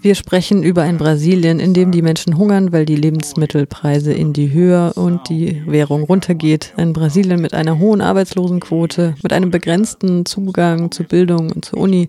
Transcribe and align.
Wir 0.00 0.14
sprechen 0.14 0.62
über 0.62 0.82
ein 0.82 0.96
Brasilien, 0.96 1.58
in 1.58 1.74
dem 1.74 1.90
die 1.90 2.02
Menschen 2.02 2.38
hungern, 2.38 2.72
weil 2.72 2.86
die 2.86 2.96
Lebensmittelpreise 2.96 4.12
in 4.12 4.32
die 4.32 4.52
Höhe 4.52 4.92
und 4.94 5.28
die 5.28 5.62
Währung 5.66 6.04
runtergeht. 6.04 6.72
Ein 6.76 6.92
Brasilien 6.92 7.40
mit 7.40 7.54
einer 7.54 7.78
hohen 7.78 8.00
Arbeitslosenquote, 8.00 9.14
mit 9.22 9.32
einem 9.32 9.50
begrenzten 9.50 10.24
Zugang 10.24 10.90
zu 10.92 11.04
Bildung 11.04 11.50
und 11.50 11.64
zur 11.64 11.80
Uni, 11.80 12.08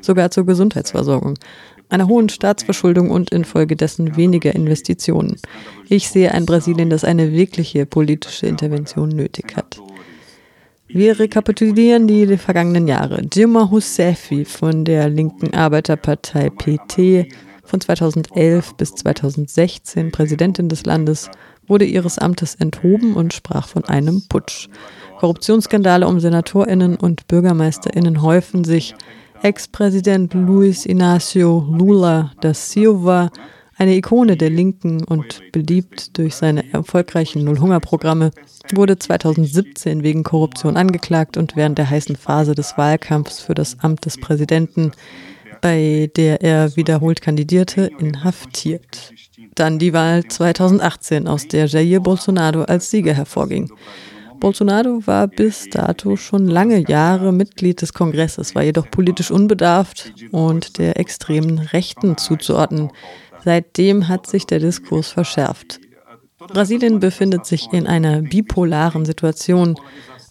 sogar 0.00 0.30
zur 0.30 0.46
Gesundheitsversorgung 0.46 1.34
einer 1.90 2.08
hohen 2.08 2.28
Staatsverschuldung 2.28 3.10
und 3.10 3.30
infolgedessen 3.30 4.16
weniger 4.16 4.54
Investitionen. 4.54 5.36
Ich 5.88 6.10
sehe 6.10 6.32
ein 6.32 6.46
Brasilien, 6.46 6.90
das 6.90 7.04
eine 7.04 7.32
wirkliche 7.32 7.86
politische 7.86 8.46
Intervention 8.46 9.08
nötig 9.08 9.56
hat. 9.56 9.80
Wir 10.90 11.18
rekapitulieren 11.18 12.08
die 12.08 12.38
vergangenen 12.38 12.88
Jahre. 12.88 13.20
Dilma 13.22 13.62
Rousseff 13.64 14.30
von 14.46 14.86
der 14.86 15.10
linken 15.10 15.52
Arbeiterpartei 15.52 16.48
PT 16.48 17.30
von 17.62 17.78
2011 17.78 18.74
bis 18.74 18.94
2016 18.94 20.10
Präsidentin 20.10 20.70
des 20.70 20.86
Landes, 20.86 21.30
wurde 21.66 21.84
ihres 21.84 22.18
Amtes 22.18 22.54
enthoben 22.54 23.14
und 23.14 23.34
sprach 23.34 23.68
von 23.68 23.84
einem 23.84 24.22
Putsch. 24.30 24.68
Korruptionsskandale 25.18 26.08
um 26.08 26.20
Senatorinnen 26.20 26.96
und 26.96 27.28
Bürgermeisterinnen 27.28 28.22
häufen 28.22 28.64
sich. 28.64 28.94
Ex-Präsident 29.42 30.32
Luis 30.32 30.86
Inácio 30.86 31.66
Lula 31.76 32.32
da 32.40 32.54
Silva 32.54 33.30
eine 33.78 33.94
Ikone 33.94 34.36
der 34.36 34.50
Linken 34.50 35.04
und 35.04 35.40
beliebt 35.52 36.18
durch 36.18 36.34
seine 36.34 36.72
erfolgreichen 36.72 37.44
Nullhungerprogramme, 37.44 38.32
wurde 38.74 38.98
2017 38.98 40.02
wegen 40.02 40.24
Korruption 40.24 40.76
angeklagt 40.76 41.36
und 41.36 41.54
während 41.54 41.78
der 41.78 41.88
heißen 41.88 42.16
Phase 42.16 42.54
des 42.54 42.76
Wahlkampfs 42.76 43.40
für 43.40 43.54
das 43.54 43.78
Amt 43.80 44.04
des 44.04 44.18
Präsidenten, 44.18 44.92
bei 45.60 46.10
der 46.16 46.42
er 46.42 46.76
wiederholt 46.76 47.22
kandidierte, 47.22 47.90
inhaftiert. 47.98 49.12
Dann 49.54 49.78
die 49.78 49.92
Wahl 49.92 50.24
2018, 50.24 51.28
aus 51.28 51.46
der 51.46 51.66
Jair 51.66 52.00
Bolsonaro 52.00 52.62
als 52.62 52.90
Sieger 52.90 53.14
hervorging. 53.14 53.70
Bolsonaro 54.40 55.06
war 55.06 55.26
bis 55.26 55.68
dato 55.70 56.16
schon 56.16 56.46
lange 56.46 56.88
Jahre 56.88 57.32
Mitglied 57.32 57.82
des 57.82 57.92
Kongresses, 57.92 58.54
war 58.54 58.62
jedoch 58.62 58.90
politisch 58.90 59.30
unbedarft 59.30 60.12
und 60.30 60.78
der 60.78 60.98
extremen 60.98 61.58
Rechten 61.58 62.16
zuzuordnen. 62.16 62.90
Seitdem 63.44 64.08
hat 64.08 64.26
sich 64.26 64.46
der 64.46 64.58
Diskurs 64.58 65.08
verschärft. 65.08 65.80
Brasilien 66.38 67.00
befindet 67.00 67.46
sich 67.46 67.72
in 67.72 67.86
einer 67.86 68.22
bipolaren 68.22 69.04
Situation, 69.04 69.74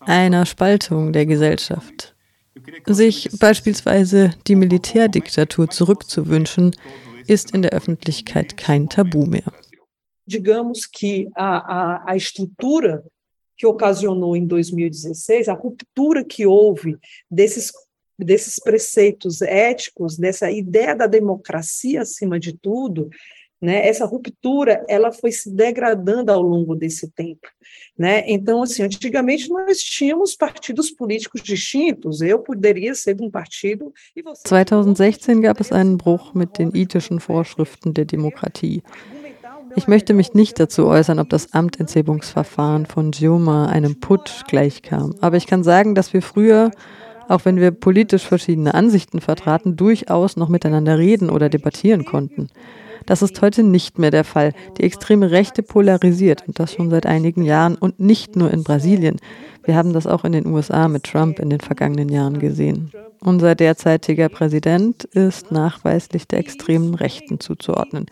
einer 0.02 0.45
Spaltung 0.45 1.11
der 1.11 1.25
Gesellschaft. 1.25 2.16
Sich 2.85 3.30
beispielsweise 3.39 4.31
die 4.47 4.55
Militärdiktatur 4.55 5.69
zurückzuwünschen, 5.69 6.75
ist 7.28 7.52
in 7.52 7.61
der 7.61 7.72
Öffentlichkeit 7.72 8.55
kein 8.58 8.88
Tabu 8.88 9.25
mehr. 9.25 9.52
Digamos 10.25 10.91
que 10.91 11.30
a, 11.35 11.58
a, 11.58 12.03
a 12.05 12.16
estrutura 12.16 13.02
que 13.58 13.66
ocasionou 13.66 14.36
em 14.36 14.45
2016, 14.45 15.50
a 15.50 15.53
ruptura 15.53 16.23
que 16.23 16.45
houve 16.45 16.97
desses 17.30 17.72
desses 18.19 18.55
preceitos 18.59 19.44
éticos, 19.44 20.17
dessa 20.17 20.50
ideia 20.50 20.95
da 20.95 21.05
democracia 21.05 22.02
acima 22.02 22.39
de 22.39 22.52
tudo, 22.52 23.11
né, 23.61 23.88
essa 23.88 24.05
ruptura 24.05 24.85
ela 24.88 25.11
foi 25.11 25.31
se 25.31 25.52
degradando 25.52 26.31
ao 26.31 26.41
longo 26.41 26.75
desse 26.75 27.09
tempo. 27.11 27.47
Né? 27.97 28.23
Então, 28.28 28.61
assim, 28.61 28.83
antigamente 28.83 29.50
nós 29.50 29.80
tínhamos 29.80 30.35
partidos 30.35 30.91
políticos 30.91 31.41
distintos. 31.41 32.22
Eu 32.22 32.39
poderia 32.39 32.94
ser 32.94 33.16
de 33.16 33.23
um 33.23 33.31
partido 33.31 33.91
e 34.16 34.22
você. 34.22 34.44
2016 34.47 35.39
gab 35.39 35.59
es 35.59 35.72
einen 35.72 35.97
Bruch 35.97 36.35
mit 36.35 36.58
den 36.59 36.72
ethischen 36.75 37.19
Vorschriften 37.19 37.94
der 37.94 38.05
Demokratie. 38.05 38.83
Ich 39.78 39.88
möchte 39.88 40.16
mich 40.16 40.33
nicht 40.33 40.59
dazu 40.59 40.88
äußern, 40.88 41.20
ob 41.20 41.30
das 41.30 41.53
Amtenthebungsverfahren 41.53 42.88
von 42.88 43.11
Dilma 43.11 43.68
einem 43.68 44.00
Putsch 44.00 44.44
gleichkam. 44.47 45.13
Aber 45.22 45.38
ich 45.38 45.46
kann 45.46 45.63
sagen, 45.63 45.94
dass 45.94 46.13
wir 46.13 46.24
früher 46.24 46.72
auch 47.28 47.46
wenn 47.46 47.58
wir 47.58 47.72
politisch 47.72 48.24
verschiedene 48.24 48.74
Ansichten 48.74 49.22
vertraten, 49.22 49.76
durchaus 49.76 50.38
noch 50.38 50.50
miteinander 50.50 50.98
reden 50.98 51.30
oder 51.30 51.50
debattieren 51.50 52.06
konnten. 52.06 52.50
Das 53.06 53.22
ist 53.22 53.42
heute 53.42 53.64
nicht 53.64 54.00
mehr 54.00 54.12
der 54.12 54.26
Fall. 54.26 54.54
Die 54.78 54.84
extreme 54.84 55.32
Rechte 55.32 55.64
polarisiert 55.64 56.44
und 56.46 56.60
das 56.60 56.74
schon 56.74 56.90
seit 56.90 57.06
einigen 57.06 57.44
Jahren 57.44 57.76
und 57.76 58.00
nicht 58.00 58.36
nur 58.36 58.52
in 58.52 58.64
Brasilien. 58.64 59.18
Wir 59.64 59.76
haben 59.76 59.94
das 59.94 60.08
auch 60.08 60.26
in 60.26 60.34
den 60.34 60.46
USA 60.46 60.88
mit 60.88 61.06
Trump 61.06 61.40
in 61.40 61.50
den 61.50 61.62
vergangenen 61.62 62.10
Jahren 62.10 62.40
gesehen. 62.40 62.92
Unser 63.22 63.56
derzeitiger 63.56 64.30
Präsident 64.30 65.06
ist 65.06 65.52
nachweislich 65.52 66.28
der 66.28 66.40
extremen 66.40 66.96
Rechten 66.96 67.40
zuzuordnen. 67.40 68.06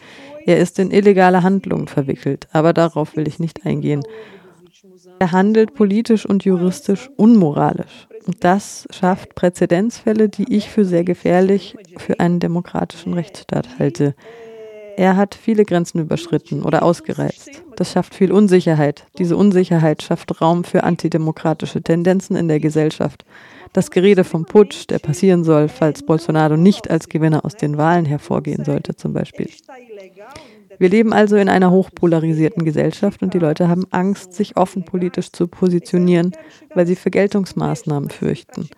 Er 0.45 0.59
ist 0.59 0.79
in 0.79 0.91
illegale 0.91 1.43
Handlungen 1.43 1.87
verwickelt, 1.87 2.47
aber 2.53 2.73
darauf 2.73 3.15
will 3.15 3.27
ich 3.27 3.39
nicht 3.39 3.65
eingehen. 3.65 4.03
Er 5.19 5.31
handelt 5.31 5.73
politisch 5.73 6.25
und 6.25 6.43
juristisch 6.43 7.09
unmoralisch. 7.15 8.07
Und 8.25 8.43
das 8.43 8.87
schafft 8.91 9.35
Präzedenzfälle, 9.35 10.29
die 10.29 10.53
ich 10.53 10.69
für 10.69 10.83
sehr 10.83 11.03
gefährlich 11.03 11.75
für 11.97 12.19
einen 12.19 12.39
demokratischen 12.39 13.13
Rechtsstaat 13.13 13.79
halte. 13.79 14.15
Er 14.97 15.17
hat 15.17 15.35
viele 15.35 15.65
Grenzen 15.65 15.99
überschritten 15.99 16.63
oder 16.63 16.83
ausgereizt. 16.83 17.63
Das 17.75 17.91
schafft 17.91 18.15
viel 18.15 18.31
Unsicherheit. 18.31 19.05
Diese 19.17 19.35
Unsicherheit 19.35 20.01
schafft 20.01 20.41
Raum 20.41 20.63
für 20.63 20.83
antidemokratische 20.83 21.81
Tendenzen 21.81 22.35
in 22.35 22.47
der 22.47 22.59
Gesellschaft. 22.61 23.25
Das 23.73 23.91
Gerede 23.91 24.23
vom 24.23 24.45
Putsch, 24.45 24.87
der 24.89 24.99
passieren 24.99 25.43
soll, 25.43 25.67
falls 25.67 26.03
Bolsonaro 26.03 26.55
nicht 26.55 26.89
als 26.89 27.09
Gewinner 27.09 27.43
aus 27.43 27.55
den 27.55 27.77
Wahlen 27.77 28.05
hervorgehen 28.05 28.63
sollte, 28.63 28.95
zum 28.95 29.11
Beispiel. 29.11 29.49
Wir 30.77 30.89
leben 30.89 31.13
also 31.13 31.35
in 31.35 31.49
einer 31.49 31.71
hochpolarisierten 31.71 32.65
Gesellschaft 32.65 33.21
und 33.21 33.33
die 33.33 33.39
Leute 33.39 33.67
haben 33.67 33.85
Angst, 33.91 34.33
sich 34.33 34.57
offen 34.57 34.83
politisch 34.83 35.31
zu 35.31 35.47
positionieren, 35.47 36.33
weil 36.73 36.85
sie 36.85 36.95
Vergeltungsmaßnahmen 36.95 38.09
fürchten. 38.09 38.69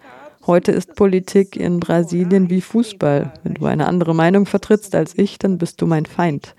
Heute 0.46 0.72
ist 0.72 0.96
Politik 0.96 1.58
in 1.58 1.80
Brasilien 1.80 2.50
wie 2.50 2.62
Fußball. 2.62 3.34
Wenn 3.44 3.56
du 3.56 3.66
eine 3.66 3.88
andere 3.88 4.16
Meinung 4.16 4.46
vertrittst 4.46 4.96
als 4.96 5.18
ich, 5.18 5.40
dann 5.40 5.58
bist 5.58 5.82
du 5.82 5.88
mein 5.88 6.06
Feind. 6.06 6.56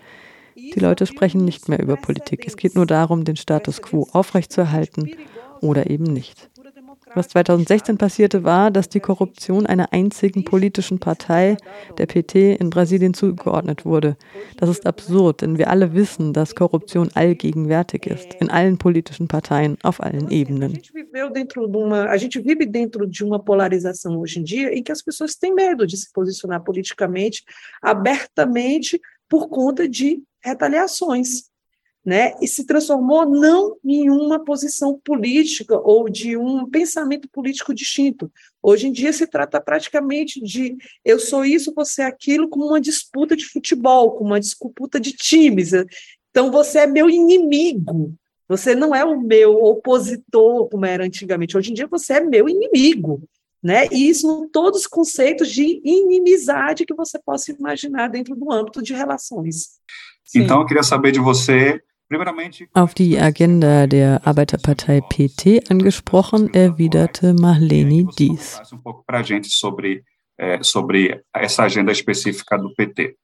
Die 0.56 0.81
Leute 0.81 1.06
sprechen 1.06 1.44
nicht 1.44 1.69
mehr 1.69 1.81
über 1.81 1.97
Politik. 1.97 2.44
Es 2.47 2.56
geht 2.56 2.75
nur 2.75 2.84
darum, 2.84 3.25
den 3.25 3.37
Status 3.37 3.81
quo 3.81 4.06
aufrechtzuerhalten 4.12 5.12
oder 5.60 5.88
eben 5.88 6.04
nicht. 6.04 6.50
Was 7.18 7.26
2016 7.30 7.98
passierte, 7.98 8.44
war, 8.44 8.70
dass 8.70 8.88
die 8.88 9.00
Korruption 9.00 9.66
einer 9.66 9.92
einzigen 9.92 10.44
politischen 10.44 11.00
Partei, 11.00 11.56
der 11.98 12.06
PT, 12.06 12.60
in 12.60 12.70
Brasilien 12.70 13.12
zugeordnet 13.12 13.84
wurde. 13.84 14.16
Das 14.56 14.68
ist 14.68 14.86
absurd, 14.86 15.42
denn 15.42 15.58
wir 15.58 15.68
alle 15.68 15.94
wissen, 15.94 16.32
dass 16.32 16.54
Korruption 16.54 17.10
allgegenwärtig 17.14 18.06
ist, 18.06 18.34
in 18.34 18.50
allen 18.50 18.78
politischen 18.78 19.26
Parteien, 19.26 19.76
auf 19.82 20.00
allen 20.00 20.30
Ebenen. 20.30 20.78
A 21.90 22.16
gente 22.16 22.40
vive 22.40 22.66
dentro 22.66 23.04
de 23.04 23.24
uma 23.24 23.40
polarização 23.40 24.16
hoje 24.16 24.38
em 24.38 24.44
dia 24.44 24.72
em 24.72 24.84
que 24.84 24.92
as 24.92 25.02
pessoas 25.02 25.34
têm 25.34 25.52
medo 25.52 25.88
de 25.88 25.96
se 25.96 26.12
posicionar 26.12 26.62
politicamente, 26.62 27.42
abertamente, 27.82 29.00
por 29.28 29.48
conta 29.48 29.88
de 29.88 30.22
retaliações 30.40 31.50
né, 32.08 32.32
e 32.41 32.48
se 32.48 32.64
transformou 32.64 33.28
não 33.28 33.76
em 33.84 34.08
uma 34.08 34.42
posição 34.42 34.98
política 35.04 35.78
ou 35.78 36.08
de 36.08 36.38
um 36.38 36.64
pensamento 36.64 37.28
político 37.28 37.74
distinto. 37.74 38.32
Hoje 38.62 38.86
em 38.86 38.92
dia 38.92 39.12
se 39.12 39.26
trata 39.26 39.60
praticamente 39.60 40.41
de 40.41 40.74
eu 41.04 41.20
sou 41.20 41.44
isso, 41.44 41.74
você 41.76 42.00
é 42.00 42.06
aquilo, 42.06 42.48
como 42.48 42.64
uma 42.64 42.80
disputa 42.80 43.36
de 43.36 43.44
futebol, 43.44 44.12
como 44.12 44.30
uma 44.30 44.41
disputa 44.41 44.98
de 44.98 45.12
times. 45.12 45.72
Então 46.30 46.50
você 46.50 46.78
é 46.78 46.86
meu 46.86 47.10
inimigo. 47.10 48.14
Você 48.48 48.74
não 48.74 48.94
é 48.94 49.04
o 49.04 49.20
meu 49.20 49.62
opositor, 49.62 50.66
como 50.70 50.86
era 50.86 51.04
antigamente. 51.04 51.58
Hoje 51.58 51.72
em 51.72 51.74
dia 51.74 51.86
você 51.86 52.14
é 52.14 52.20
meu 52.20 52.48
inimigo. 52.48 53.22
Né? 53.62 53.86
E 53.92 54.08
isso 54.08 54.22
são 54.22 54.48
todos 54.48 54.80
os 54.80 54.86
conceitos 54.86 55.50
de 55.50 55.82
inimizade 55.84 56.86
que 56.86 56.94
você 56.94 57.18
possa 57.18 57.52
imaginar 57.52 58.09
dentro 58.09 58.34
do 58.34 58.50
âmbito 58.50 58.80
de 58.80 58.94
relações. 58.94 59.77
Sim. 60.24 60.41
Então, 60.41 60.60
eu 60.60 60.66
queria 60.66 60.83
saber 60.83 61.10
de 61.12 61.18
você 61.18 61.83
Auf 62.72 62.95
die 62.95 63.19
Agenda 63.19 63.87
der 63.87 64.27
Arbeiterpartei 64.27 65.03
PT 65.03 65.60
angesprochen, 65.69 66.49
erwiderte 66.55 67.34
Marlene 67.34 68.09
dies. 68.16 68.59
sobre 70.63 71.22
essa 71.34 71.65
agenda 71.65 71.93
específica 71.93 72.57
do 72.57 72.75
PT. 72.75 73.15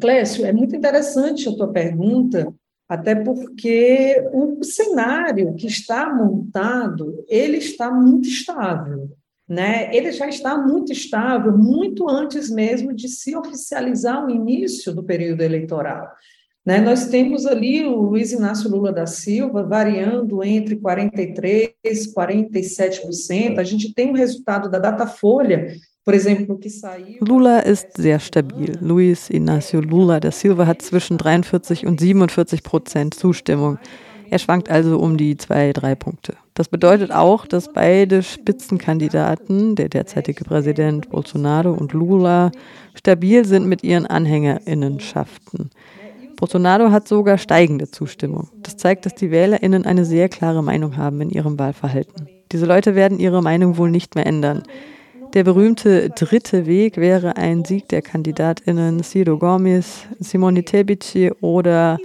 Clécio, 0.00 0.46
é 0.46 0.52
muito 0.52 0.76
interessante 0.76 1.48
a 1.48 1.56
tua 1.56 1.68
pergunta, 1.68 2.54
até 2.88 3.14
porque 3.14 4.22
o 4.32 4.62
cenário 4.62 5.54
que 5.56 5.66
está 5.66 6.14
montado, 6.14 7.24
ele 7.28 7.56
está 7.56 7.90
muito 7.90 8.28
estável. 8.28 9.10
Né? 9.48 9.94
Ele 9.96 10.12
já 10.12 10.28
está 10.28 10.58
muito 10.58 10.92
estável, 10.92 11.56
muito 11.56 12.08
antes 12.08 12.50
mesmo 12.50 12.94
de 12.94 13.08
se 13.08 13.34
oficializar 13.34 14.24
o 14.24 14.30
início 14.30 14.94
do 14.94 15.02
período 15.02 15.40
eleitoral. 15.40 16.06
Né? 16.68 16.82
Nós 16.82 17.06
temos 17.06 17.46
ali 17.46 17.82
o 17.86 18.02
Luiz 18.02 18.30
Inácio 18.30 18.68
Lula 18.68 18.92
da 18.92 19.06
Silva 19.06 19.62
variando 19.62 20.44
entre 20.44 20.76
43% 20.76 21.72
e 21.82 21.92
47%. 22.60 23.58
A 23.58 23.64
gente 23.64 23.94
tem 23.94 24.10
o 24.10 24.14
resultado 24.14 24.70
da 24.70 24.78
Datafolha 24.78 25.74
Lula 27.20 27.60
ist 27.60 27.88
sehr 27.96 28.18
stabil. 28.18 28.72
Luis 28.80 29.28
Inácio 29.28 29.80
Lula 29.80 30.20
da 30.20 30.30
Silva 30.30 30.66
hat 30.66 30.80
zwischen 30.80 31.18
43 31.18 31.86
und 31.86 32.00
47 32.00 32.62
Prozent 32.62 33.14
Zustimmung. 33.14 33.78
Er 34.30 34.38
schwankt 34.38 34.70
also 34.70 34.98
um 34.98 35.16
die 35.16 35.36
zwei, 35.36 35.72
drei 35.72 35.94
Punkte. 35.94 36.34
Das 36.54 36.68
bedeutet 36.68 37.12
auch, 37.12 37.46
dass 37.46 37.72
beide 37.72 38.22
Spitzenkandidaten, 38.22 39.74
der 39.74 39.88
derzeitige 39.88 40.44
Präsident 40.44 41.08
Bolsonaro 41.08 41.72
und 41.72 41.92
Lula, 41.92 42.52
stabil 42.94 43.44
sind 43.44 43.66
mit 43.66 43.84
ihren 43.84 44.06
Anhängerinnenschaften. 44.06 45.70
Bolsonaro 46.38 46.92
hat 46.92 47.08
sogar 47.08 47.36
steigende 47.36 47.90
Zustimmung. 47.90 48.48
Das 48.62 48.76
zeigt, 48.76 49.04
dass 49.04 49.16
die 49.16 49.32
Wählerinnen 49.32 49.84
eine 49.84 50.04
sehr 50.04 50.28
klare 50.28 50.62
Meinung 50.62 50.96
haben 50.96 51.20
in 51.20 51.30
ihrem 51.30 51.58
Wahlverhalten. 51.58 52.28
Diese 52.52 52.64
Leute 52.64 52.94
werden 52.94 53.18
ihre 53.18 53.42
Meinung 53.42 53.76
wohl 53.76 53.90
nicht 53.90 54.14
mehr 54.14 54.24
ändern. 54.24 54.62
Der 55.34 55.42
berühmte 55.42 56.10
dritte 56.10 56.66
Weg 56.66 56.96
wäre 56.96 57.36
ein 57.36 57.64
Sieg 57.64 57.88
der 57.88 58.02
KandidatInnen 58.02 59.02
Ciro 59.02 59.36
Gomes, 59.36 60.04
Simone 60.20 60.62
Tebici 60.62 61.32
oder, 61.40 61.98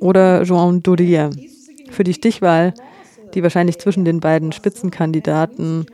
oder 0.00 0.42
João 0.42 0.82
Doria. 0.82 1.30
Für 1.90 2.04
die 2.04 2.14
Stichwahl, 2.14 2.74
die 3.32 3.42
wahrscheinlich 3.42 3.78
zwischen 3.78 4.04
den 4.04 4.20
beiden 4.20 4.52
Spitzenkandidaten 4.52 5.86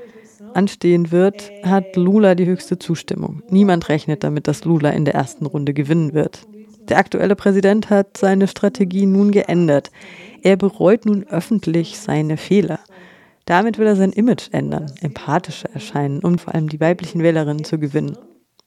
anstehen 0.53 1.13
wird, 1.13 1.49
hat 1.63 1.95
Lula 1.95 2.35
die 2.35 2.47
höchste 2.47 2.77
Zustimmung. 2.77 3.43
Niemand 3.51 3.89
rechnet 3.89 4.25
damit, 4.25 4.49
dass 4.49 4.65
Lula 4.65 4.91
in 4.91 5.05
der 5.05 5.15
ersten 5.15 5.47
Runde 5.47 5.73
gewinnen 5.73 6.13
wird. 6.13 6.41
Der 6.89 6.99
aktuelle 6.99 7.35
Präsident 7.35 7.89
hat 7.89 8.17
seine 8.17 8.47
Strategie 8.47 9.07
nun 9.07 9.31
geändert. 9.31 9.91
Er 10.43 10.57
bereut 10.57 11.07
nun 11.07 11.25
öffentlich 11.25 11.99
seine 11.99 12.37
Fehler. 12.37 12.79
Damit 13.47 13.79
will 13.79 13.87
er 13.87 13.97
sein 13.97 14.13
Image 14.13 14.49
ändern, 14.53 14.93
empathischer 15.01 15.71
erscheinen 15.73 16.21
und 16.21 16.41
vor 16.41 16.55
allem 16.55 16.69
die 16.69 16.81
weiblichen 16.81 17.23
Wählerinnen 17.23 17.65
zu 17.65 17.79
gewinnen. 17.79 18.17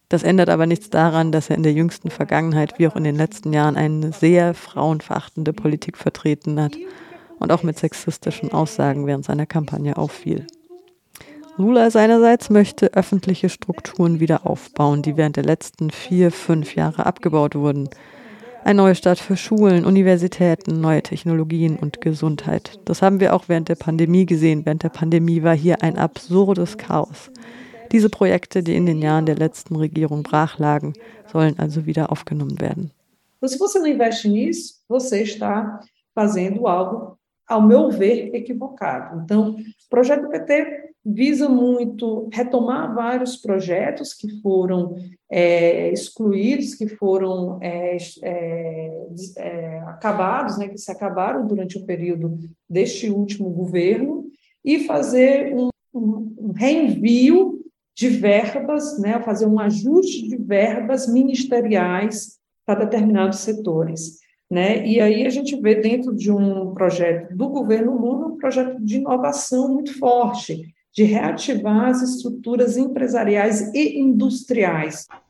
Das 0.10 0.24
ändert 0.24 0.50
aber 0.50 0.66
nichts 0.66 0.90
daran, 0.90 1.31
dass 1.31 1.50
er 1.50 1.58
in 1.58 1.64
der 1.64 1.74
jüngsten 1.74 2.10
Vergangenheit 2.10 2.80
wie 2.80 2.88
auch 2.88 2.96
in 2.96 3.04
den 3.04 3.16
letzten 3.16 3.54
Jahren 3.54 3.75
eine 3.75 4.14
sehr 4.14 4.54
frauenverachtende 4.54 5.54
Politik 5.54 5.98
vertreten 5.98 6.62
hat 6.62 6.78
und 7.40 7.52
auch 7.52 7.64
mit 7.64 7.78
sexistischen 7.78 8.52
Aussagen 8.52 9.06
während 9.06 9.25
seiner 9.25 9.46
Kampagne 9.46 9.98
auffiel. 9.98 10.48
Lula 11.59 11.89
seinerseits 11.89 12.51
möchte 12.51 12.94
öffentliche 12.94 13.50
Strukturen 13.50 14.19
wieder 14.19 14.45
aufbauen, 14.45 15.01
die 15.01 15.18
während 15.18 15.38
der 15.38 15.44
letzten 15.44 15.89
vier, 15.89 16.31
fünf 16.31 16.75
Jahre 16.75 17.07
abgebaut 17.07 17.56
wurden. 17.56 17.89
Ein 18.63 18.75
Neustart 18.75 19.18
für 19.18 19.36
Schulen, 19.36 19.83
Universitäten, 19.83 20.81
neue 20.81 21.01
Technologien 21.01 21.75
und 21.75 22.00
Gesundheit. 22.00 22.80
Das 22.86 23.01
haben 23.01 23.19
wir 23.19 23.33
auch 23.33 23.45
während 23.48 23.69
der 23.69 23.75
Pandemie 23.75 24.27
gesehen. 24.27 24.68
Während 24.68 24.83
der 24.83 24.89
Pandemie 24.89 25.42
war 25.42 25.56
hier 25.56 25.81
ein 25.81 25.98
absurdes 25.98 26.77
Chaos. 26.77 27.31
Diese 27.92 28.09
Projekte, 28.09 28.62
die 28.62 28.75
in 28.75 28.86
den 28.86 29.01
Jahren 29.01 29.25
der 29.25 29.38
letzten 29.38 29.77
Regierung 29.77 30.21
brach 30.21 30.59
lagen, 30.59 30.94
sollen 31.31 31.57
also 31.57 31.88
wieder 31.88 32.12
aufgenommen 32.12 32.59
werden. 32.62 32.92
Se 33.42 33.57
você 33.57 33.80
não 33.80 33.88
investe 33.88 34.27
nisso, 34.27 34.83
você 34.88 35.24
está 35.24 35.80
fazendo 36.13 36.68
algo, 36.68 37.18
ao 37.48 37.62
meu 37.62 37.92
ver, 37.92 38.31
projeto 39.89 40.30
PT 40.30 40.87
visa 41.09 41.48
muito 41.48 42.27
retomar 42.33 42.94
vários 42.94 43.38
projetos 43.38 44.13
que 44.13 44.42
foram 44.42 44.95
é, 45.31 45.89
excluídos, 45.92 46.75
que 46.75 46.88
foram 46.88 47.57
é, 47.62 47.98
é, 48.24 49.06
é, 49.38 49.80
acabados, 49.88 50.57
né, 50.57 50.68
que 50.68 50.77
se 50.77 50.92
acabaram 50.92 51.48
durante 51.48 51.77
o 51.77 51.86
período 51.86 52.38
deste 52.69 53.09
último 53.09 53.50
governo, 53.50 54.25
e 54.65 54.80
fazer 54.80 55.56
um, 55.56 55.69
um, 55.94 56.51
reenvio 56.54 57.62
de 57.95 58.09
verbas, 58.09 59.00
né, 59.00 59.21
fazer 59.24 59.45
um 59.45 59.59
ajuste 59.59 60.27
de 60.27 60.36
verbas 60.36 61.07
ministeriais 61.07 62.38
para 62.65 62.83
determinados 62.83 63.39
setores. 63.39 64.19
Né? 64.51 64.86
E 64.86 65.00
aí 65.00 65.25
a 65.25 65.30
gente 65.30 65.59
vê 65.62 65.75
dentro 65.75 66.13
de 66.13 66.31
um 66.31 66.74
projeto 66.74 67.36
do 67.36 67.48
governo 67.48 67.98
Lula 67.98 68.27
um 68.27 68.38
projeto 68.38 68.77
de 68.81 68.98
inovação 68.98 69.74
muito 69.74 69.98
forte, 69.98 70.74
de 70.98 71.04
reativar 71.04 71.90
as 71.90 72.02
estruturas 72.02 72.76
empresariais 72.76 73.72
e 73.72 74.00
industriais. 74.00 75.08